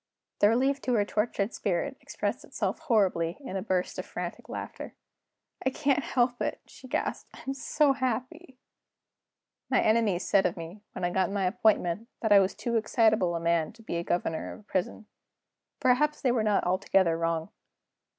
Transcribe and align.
The 0.39 0.49
relief 0.49 0.81
to 0.81 0.95
her 0.95 1.05
tortured 1.05 1.53
spirit 1.53 1.95
expressed 2.01 2.43
itself 2.43 2.79
horribly 2.79 3.37
in 3.39 3.55
a 3.55 3.61
burst 3.61 3.99
of 3.99 4.05
frantic 4.07 4.49
laughter. 4.49 4.95
"I 5.63 5.69
can't 5.69 6.01
help 6.01 6.41
it," 6.41 6.59
she 6.65 6.87
gasped; 6.87 7.29
"I'm 7.35 7.53
so 7.53 7.93
happy." 7.93 8.57
My 9.69 9.79
enemies 9.79 10.27
said 10.27 10.47
of 10.47 10.57
me, 10.57 10.81
when 10.93 11.03
I 11.03 11.11
got 11.11 11.29
my 11.31 11.43
appointment, 11.45 12.07
that 12.23 12.31
I 12.31 12.39
was 12.39 12.55
too 12.55 12.77
excitable 12.77 13.35
a 13.35 13.39
man 13.39 13.73
to 13.73 13.83
be 13.83 14.01
governor 14.01 14.51
of 14.53 14.61
a 14.61 14.63
prison. 14.63 15.05
Perhaps 15.79 16.21
they 16.23 16.31
were 16.31 16.41
not 16.41 16.63
altogether 16.63 17.15
wrong. 17.15 17.49